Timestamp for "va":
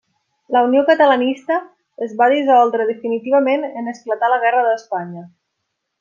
2.21-2.29